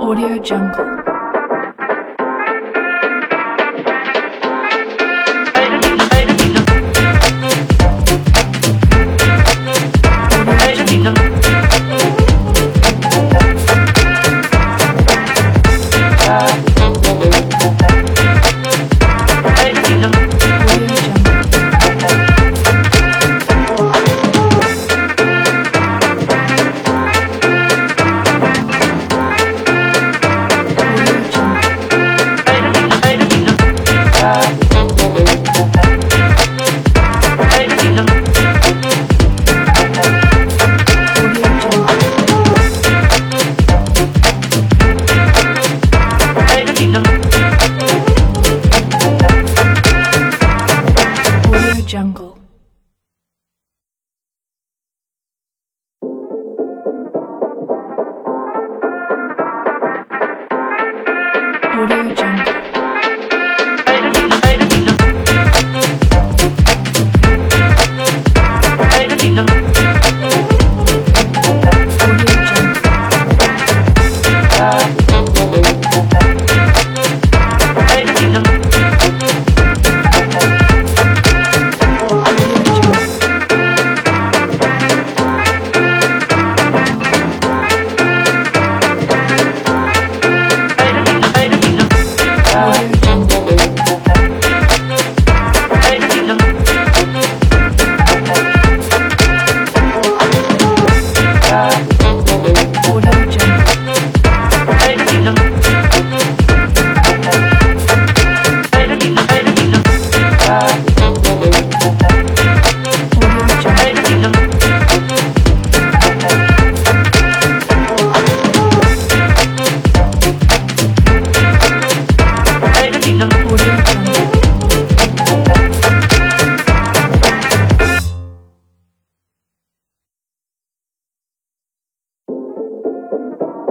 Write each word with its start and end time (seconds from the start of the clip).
Audio 0.00 0.42
Jungle. 0.42 1.19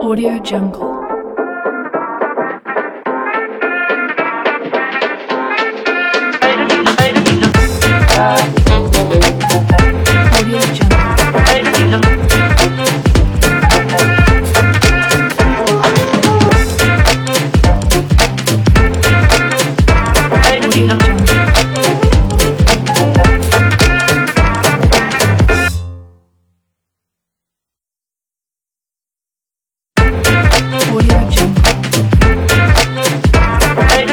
Audio 0.01 0.39
Jungle. 0.41 0.98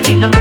Latino. 0.07 0.36